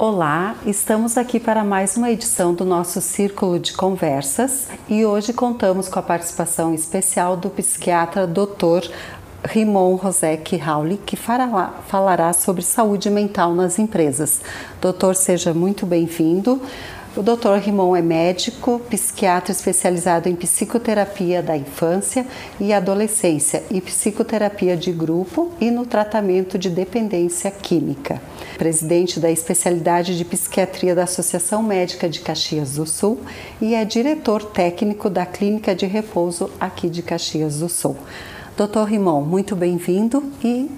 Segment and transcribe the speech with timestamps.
[0.00, 5.88] Olá, estamos aqui para mais uma edição do nosso Círculo de Conversas e hoje contamos
[5.88, 8.92] com a participação especial do psiquiatra Dr.
[9.44, 14.40] Rimon Rosek Rauli, que falará sobre saúde mental nas empresas.
[14.80, 16.60] Doutor, seja muito bem-vindo.
[17.16, 17.54] O Dr.
[17.60, 22.26] Rimon é médico, psiquiatra especializado em psicoterapia da infância
[22.60, 28.20] e adolescência e psicoterapia de grupo e no tratamento de dependência química.
[28.56, 33.20] Presidente da especialidade de psiquiatria da Associação Médica de Caxias do Sul
[33.60, 37.96] e é diretor técnico da Clínica de Repouso aqui de Caxias do Sul.
[38.58, 38.88] Dr.
[38.88, 40.68] Rimon, muito bem-vindo e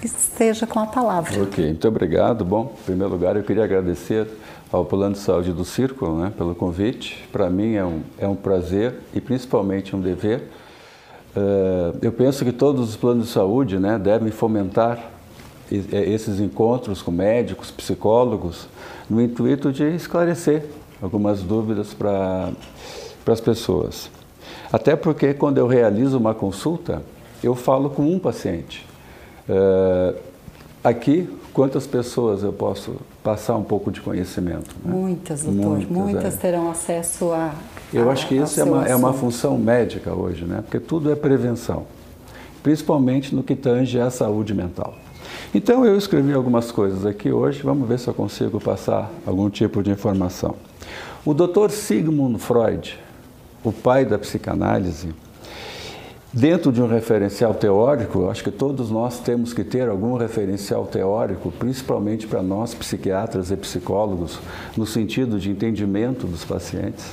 [0.00, 1.42] esteja com a palavra.
[1.42, 2.44] Ok, muito obrigado.
[2.44, 4.28] Bom, em primeiro lugar, eu queria agradecer
[4.70, 7.28] ao Plano de Saúde do Círculo né, pelo convite.
[7.32, 10.44] Para mim é um, é um prazer e principalmente um dever.
[11.34, 15.10] Uh, eu penso que todos os planos de saúde né, devem fomentar
[15.68, 18.68] esses encontros com médicos, psicólogos,
[19.08, 20.64] no intuito de esclarecer
[21.02, 22.52] algumas dúvidas para
[23.26, 24.19] as pessoas.
[24.72, 27.02] Até porque quando eu realizo uma consulta,
[27.42, 28.86] eu falo com um paciente.
[29.48, 30.16] Uh,
[30.84, 34.74] aqui, quantas pessoas eu posso passar um pouco de conhecimento?
[34.84, 34.92] Né?
[34.92, 35.62] Muitas, doutor.
[35.64, 36.36] Muitas, Muitas é.
[36.36, 37.52] terão acesso a.
[37.92, 40.62] Eu a, acho que isso é uma, é uma função médica hoje, né?
[40.62, 41.86] Porque tudo é prevenção,
[42.62, 44.94] principalmente no que tange à saúde mental.
[45.52, 49.82] Então eu escrevi algumas coisas aqui hoje, vamos ver se eu consigo passar algum tipo
[49.82, 50.54] de informação.
[51.24, 51.70] O Dr.
[51.70, 52.96] Sigmund Freud,
[53.62, 55.14] o pai da psicanálise,
[56.32, 61.50] Dentro de um referencial teórico, acho que todos nós temos que ter algum referencial teórico,
[61.50, 64.38] principalmente para nós psiquiatras e psicólogos,
[64.76, 67.04] no sentido de entendimento dos pacientes.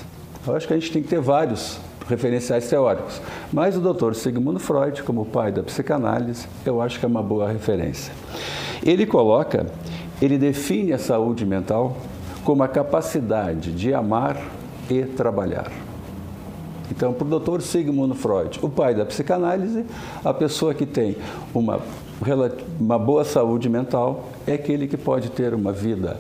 [0.46, 3.20] Eu acho que a gente tem que ter vários referenciais teóricos,
[3.52, 4.14] mas o Dr.
[4.14, 8.14] Sigmund Freud, como pai da psicanálise, eu acho que é uma boa referência.
[8.86, 9.66] Ele coloca,
[10.22, 11.98] ele define a saúde mental
[12.44, 14.40] como a capacidade de amar
[14.92, 15.87] e trabalhar.
[16.92, 17.62] Então, para o Dr.
[17.62, 19.86] Sigmund Freud, o pai da psicanálise,
[20.24, 21.18] a pessoa que tem
[21.54, 21.80] uma,
[22.80, 26.18] uma boa saúde mental é aquele que pode ter uma vida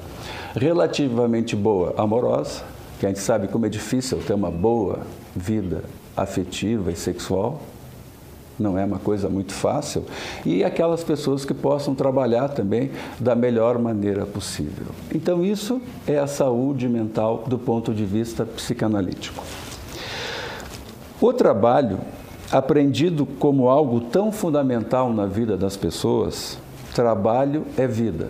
[0.55, 2.63] relativamente boa amorosa,
[2.99, 4.99] que a gente sabe como é difícil ter uma boa
[5.35, 5.83] vida
[6.15, 7.61] afetiva e sexual,
[8.59, 10.03] não é uma coisa muito fácil,
[10.43, 12.89] e aquelas pessoas que possam trabalhar também
[13.19, 14.87] da melhor maneira possível.
[15.13, 19.43] Então, isso é a saúde mental do ponto de vista psicanalítico.
[21.19, 21.99] O trabalho,
[22.51, 26.59] aprendido como algo tão fundamental na vida das pessoas,
[26.93, 28.29] trabalho é vida.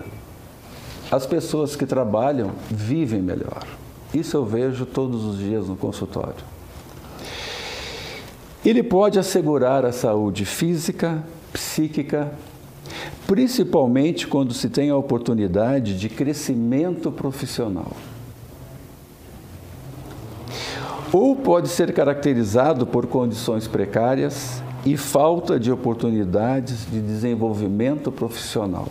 [1.11, 3.67] As pessoas que trabalham vivem melhor.
[4.13, 6.45] Isso eu vejo todos os dias no consultório.
[8.65, 11.21] Ele pode assegurar a saúde física,
[11.51, 12.31] psíquica,
[13.25, 17.91] principalmente quando se tem a oportunidade de crescimento profissional
[21.11, 28.87] ou pode ser caracterizado por condições precárias e falta de oportunidades de desenvolvimento profissional.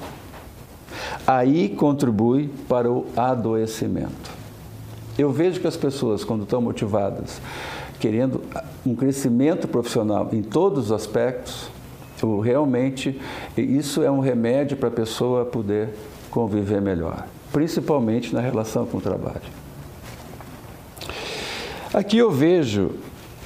[1.27, 4.31] Aí contribui para o adoecimento.
[5.19, 7.41] Eu vejo que as pessoas, quando estão motivadas,
[7.99, 8.43] querendo
[8.85, 11.71] um crescimento profissional em todos os aspectos,
[12.43, 13.21] realmente
[13.57, 15.91] isso é um remédio para a pessoa poder
[16.31, 19.66] conviver melhor, principalmente na relação com o trabalho.
[21.97, 22.91] Aqui eu vejo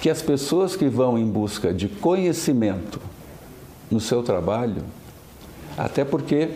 [0.01, 3.01] que as pessoas que vão em busca de conhecimento
[3.89, 4.83] no seu trabalho,
[5.79, 6.49] até porque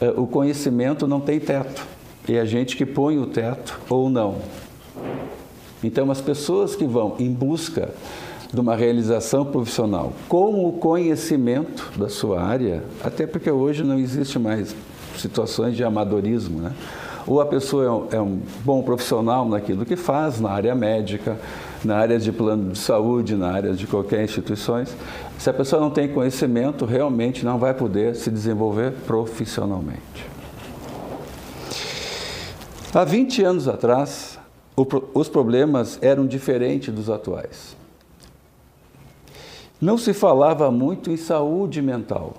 [0.00, 1.84] eh, o conhecimento não tem teto,
[2.28, 4.36] é a gente que põe o teto ou não.
[5.82, 7.92] Então, as pessoas que vão em busca
[8.54, 14.38] de uma realização profissional com o conhecimento da sua área, até porque hoje não existe
[14.38, 14.72] mais
[15.18, 16.72] situações de amadorismo, né?
[17.26, 21.38] Ou a pessoa é um, é um bom profissional naquilo que faz, na área médica,
[21.84, 24.84] na área de plano de saúde, na área de qualquer instituição.
[25.38, 30.28] Se a pessoa não tem conhecimento, realmente não vai poder se desenvolver profissionalmente.
[32.92, 34.38] Há 20 anos atrás,
[35.14, 37.76] os problemas eram diferentes dos atuais.
[39.80, 42.34] Não se falava muito em saúde mental,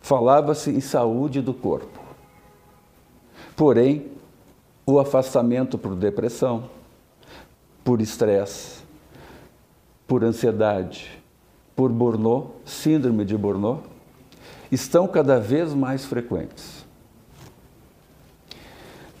[0.00, 2.01] falava-se em saúde do corpo.
[3.62, 4.06] Porém,
[4.84, 6.64] o afastamento por depressão,
[7.84, 8.82] por estresse,
[10.04, 11.22] por ansiedade,
[11.76, 13.84] por Burnout, síndrome de Burnout,
[14.72, 16.84] estão cada vez mais frequentes.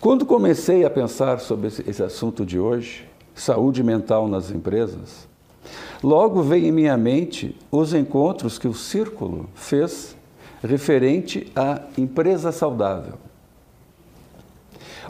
[0.00, 5.28] Quando comecei a pensar sobre esse, assunto de hoje, saúde mental nas empresas,
[6.02, 10.16] logo veio em minha mente os encontros que o Círculo fez
[10.64, 13.30] referente à empresa saudável.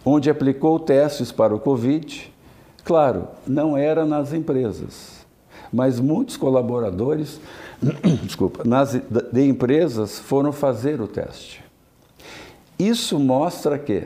[0.04, 2.32] Onde aplicou testes para o Covid.
[2.84, 5.25] Claro, não era nas empresas,
[5.72, 7.40] mas muitos colaboradores
[8.22, 11.64] desculpa, nas, de empresas foram fazer o teste.
[12.78, 14.04] Isso mostra que,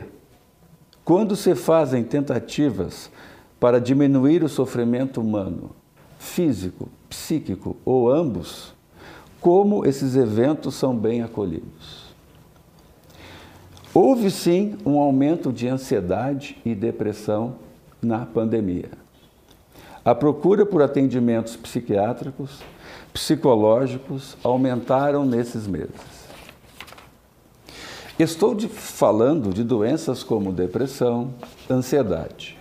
[1.05, 3.09] quando se fazem tentativas
[3.59, 5.71] para diminuir o sofrimento humano,
[6.19, 8.73] físico, psíquico ou ambos,
[9.39, 12.06] como esses eventos são bem acolhidos.
[13.99, 17.55] Houve sim um aumento de ansiedade e depressão
[17.99, 18.91] na pandemia.
[20.05, 22.59] A procura por atendimentos psiquiátricos,
[23.11, 25.95] psicológicos aumentaram nesses meses.
[28.19, 31.33] Estou de, falando de doenças como depressão,
[31.67, 32.55] ansiedade.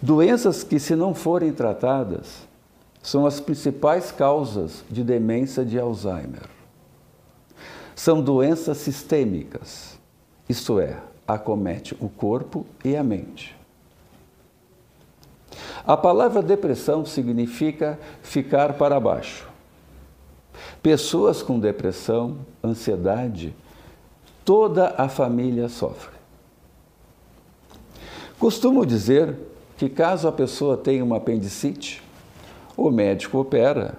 [0.00, 2.48] Doenças que, se não forem tratadas,
[3.02, 6.48] são as principais causas de demência de Alzheimer.
[7.94, 9.99] São doenças sistêmicas,
[10.50, 10.96] isto é,
[11.28, 13.56] acomete o corpo e a mente.
[15.86, 19.48] A palavra depressão significa ficar para baixo.
[20.82, 23.54] Pessoas com depressão, ansiedade,
[24.44, 26.18] toda a família sofre.
[28.36, 29.36] Costumo dizer
[29.76, 32.02] que caso a pessoa tenha uma apendicite,
[32.76, 33.94] o médico opera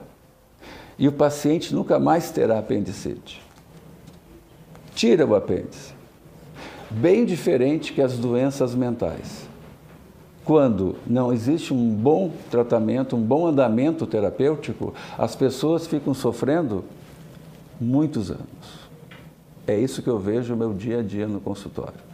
[1.00, 3.42] e o paciente nunca mais terá apendicite.
[4.94, 6.00] Tira o apêndice.
[6.91, 9.47] Bem diferente que as doenças mentais.
[10.43, 16.83] Quando não existe um bom tratamento, um bom andamento terapêutico, as pessoas ficam sofrendo
[17.79, 18.89] muitos anos.
[19.65, 22.11] É isso que eu vejo no meu dia a dia no consultório.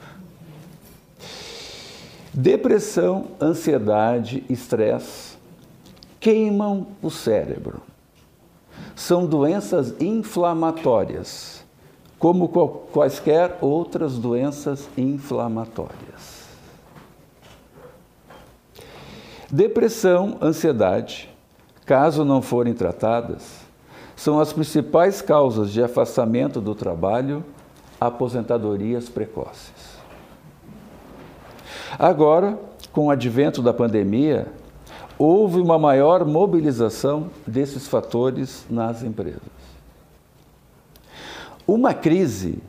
[2.34, 5.38] Depressão, ansiedade, estresse
[6.20, 7.82] queimam o cérebro.
[8.96, 11.64] São doenças inflamatórias,
[12.20, 12.48] como
[12.92, 16.48] quaisquer outras doenças inflamatórias.
[19.50, 21.30] Depressão, ansiedade,
[21.86, 23.62] caso não forem tratadas,
[24.16, 27.46] são as principais causas de afastamento do trabalho,
[28.02, 29.98] aposentadorias precoces.
[31.98, 32.60] Agora,
[32.92, 34.48] com o advento da pandemia,
[35.18, 39.57] houve uma maior mobilização desses fatores nas empresas.
[41.68, 42.60] Uma crise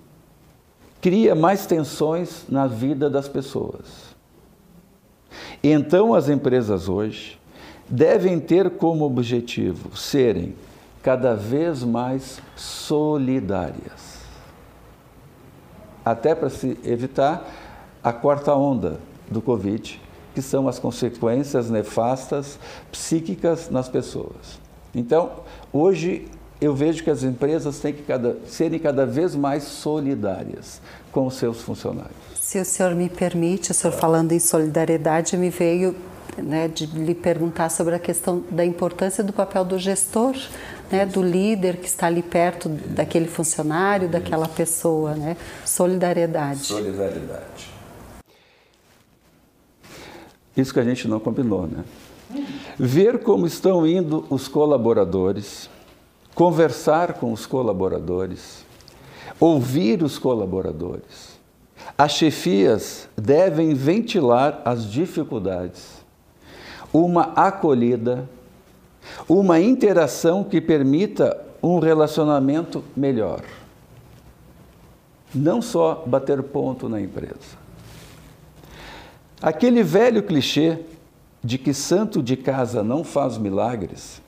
[1.01, 4.17] cria mais tensões na vida das pessoas.
[5.63, 7.39] Então, as empresas hoje
[7.89, 10.55] devem ter como objetivo serem
[11.03, 14.19] cada vez mais solidárias.
[16.05, 17.47] Até para se evitar
[18.03, 18.99] a quarta onda
[19.31, 20.01] do Covid,
[20.35, 22.59] que são as consequências nefastas
[22.91, 24.59] psíquicas nas pessoas.
[24.95, 25.31] Então,
[25.73, 26.29] hoje
[26.61, 30.81] eu vejo que as empresas têm que cada, serem cada vez mais solidárias
[31.13, 32.17] com os seus funcionários.
[32.35, 35.95] Se o senhor me permite, o senhor falando em solidariedade, me veio
[36.37, 40.35] né, de lhe perguntar sobre a questão da importância do papel do gestor,
[40.91, 45.37] né, do líder que está ali perto daquele funcionário, daquela pessoa, né?
[45.65, 46.61] Solidariedade.
[46.61, 47.71] Solidariedade.
[50.57, 51.85] Isso que a gente não combinou, né?
[52.79, 55.69] Ver como estão indo os colaboradores,
[56.39, 58.65] conversar com os colaboradores,
[59.41, 61.39] ouvir os colaboradores
[61.97, 66.05] as chefias devem ventilar as dificuldades,
[66.93, 68.29] uma acolhida,
[69.29, 73.43] uma interação que permita um relacionamento melhor.
[75.35, 77.59] Não só bater ponto na empresa.
[79.43, 80.79] Aquele velho clichê
[81.43, 84.23] de que santo de casa não faz milagres,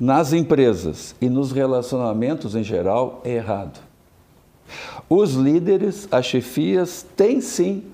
[0.00, 3.78] nas empresas e nos relacionamentos em geral, é errado.
[5.08, 7.84] Os líderes, as chefias, têm sim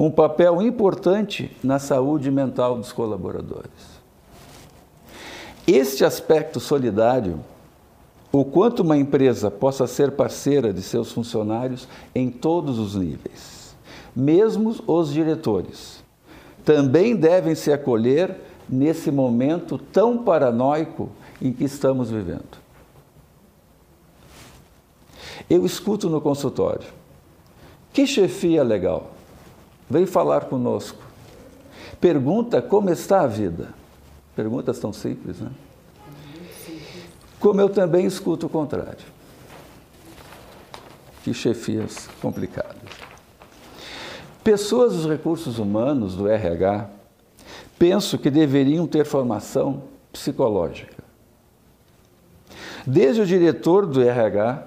[0.00, 4.02] um papel importante na saúde mental dos colaboradores.
[5.64, 7.38] Este aspecto solidário,
[8.32, 13.76] o quanto uma empresa possa ser parceira de seus funcionários em todos os níveis,
[14.16, 16.02] mesmo os diretores,
[16.64, 18.36] também devem se acolher
[18.68, 21.10] nesse momento tão paranoico
[21.42, 22.62] em que estamos vivendo.
[25.50, 26.86] Eu escuto no consultório.
[27.92, 29.10] Que chefia legal.
[29.90, 31.02] Vem falar conosco.
[32.00, 33.74] Pergunta como está a vida.
[34.36, 35.50] Perguntas tão simples, né?
[37.40, 39.04] Como eu também escuto o contrário.
[41.24, 42.76] Que chefias complicadas.
[44.44, 46.88] Pessoas dos recursos humanos do RH
[47.78, 49.82] penso que deveriam ter formação
[50.12, 51.01] psicológica.
[52.86, 54.64] Desde o diretor do RH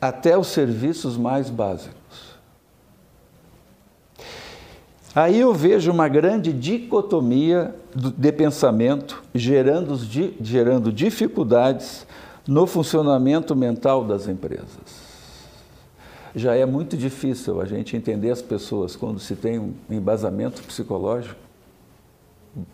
[0.00, 2.32] até os serviços mais básicos.
[5.14, 9.94] Aí eu vejo uma grande dicotomia de pensamento gerando,
[10.40, 12.06] gerando dificuldades
[12.48, 15.12] no funcionamento mental das empresas.
[16.34, 21.36] Já é muito difícil a gente entender as pessoas quando se tem um embasamento psicológico.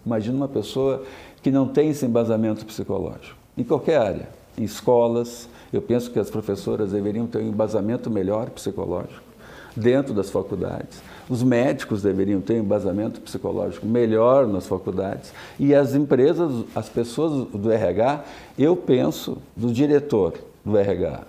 [0.07, 1.03] Imagina uma pessoa
[1.43, 4.29] que não tem esse embasamento psicológico, em qualquer área,
[4.65, 5.49] escolas.
[5.73, 9.29] Eu penso que as professoras deveriam ter um embasamento melhor psicológico
[9.77, 11.00] dentro das faculdades.
[11.29, 15.33] Os médicos deveriam ter um embasamento psicológico melhor nas faculdades.
[15.59, 18.25] E as empresas, as pessoas do RH,
[18.59, 20.35] eu penso, do diretor
[20.65, 21.23] do RH,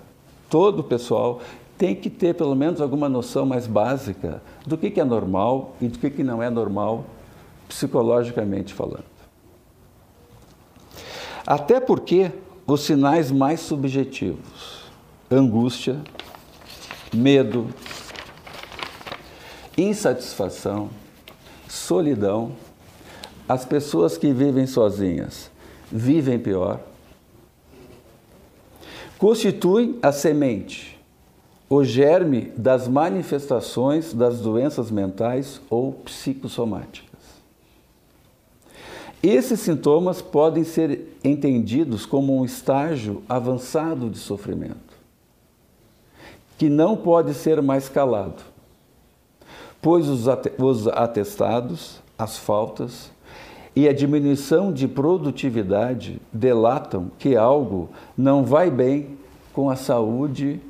[0.50, 1.42] todo o pessoal
[1.78, 5.88] tem que ter pelo menos alguma noção mais básica do que, que é normal e
[5.88, 7.06] do que, que não é normal,
[7.70, 9.06] psicologicamente falando.
[11.48, 12.32] Até porque
[12.74, 14.84] os sinais mais subjetivos,
[15.30, 16.00] angústia,
[17.14, 17.68] medo,
[19.78, 20.90] insatisfação,
[21.68, 22.52] solidão,
[23.48, 25.50] as pessoas que vivem sozinhas
[25.92, 26.80] vivem pior,
[29.18, 31.00] constituem a semente,
[31.68, 37.09] o germe das manifestações das doenças mentais ou psicossomáticas.
[39.22, 44.98] Esses sintomas podem ser entendidos como um estágio avançado de sofrimento,
[46.58, 48.42] que não pode ser mais calado,
[49.82, 53.12] pois os atestados, as faltas
[53.76, 59.18] e a diminuição de produtividade delatam que algo não vai bem
[59.52, 60.62] com a saúde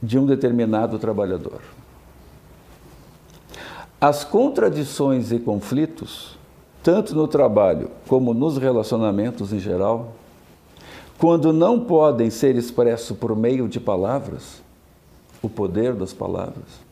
[0.00, 1.60] de um determinado trabalhador.
[4.00, 6.36] As contradições e conflitos
[6.84, 10.12] tanto no trabalho como nos relacionamentos em geral,
[11.16, 14.62] quando não podem ser expressos por meio de palavras,
[15.40, 16.84] o poder das palavras,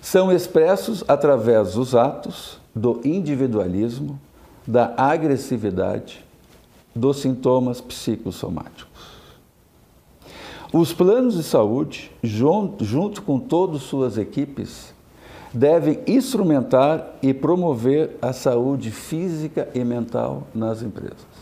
[0.00, 4.18] são expressos através dos atos, do individualismo,
[4.66, 6.24] da agressividade,
[6.94, 9.12] dos sintomas psicossomáticos.
[10.72, 14.94] Os planos de saúde, junto, junto com todas suas equipes,
[15.52, 21.32] devem instrumentar e promover a saúde física e mental nas empresas.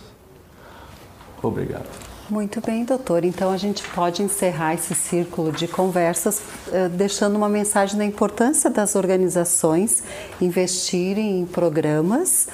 [1.42, 2.10] Obrigado.
[2.30, 3.24] Muito bem, doutor.
[3.24, 6.40] Então a gente pode encerrar esse círculo de conversas
[6.70, 10.04] eh, deixando uma mensagem da importância das organizações
[10.40, 12.46] investirem em programas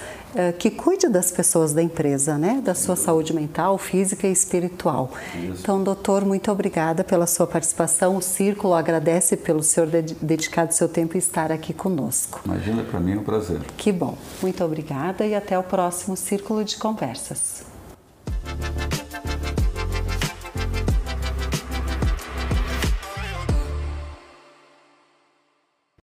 [0.58, 2.60] que cuide das pessoas da empresa, né?
[2.62, 5.10] Da sua saúde mental, física e espiritual.
[5.34, 5.60] Isso.
[5.62, 8.16] Então, doutor, muito obrigada pela sua participação.
[8.16, 12.40] O Círculo agradece pelo senhor dedicado seu tempo e estar aqui conosco.
[12.44, 13.60] Imagina, para mim é um prazer.
[13.76, 14.16] Que bom.
[14.42, 17.75] Muito obrigada e até o próximo Círculo de Conversas.